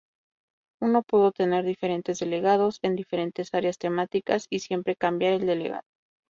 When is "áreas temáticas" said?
3.53-4.47